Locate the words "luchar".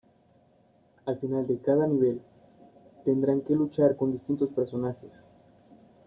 3.53-3.95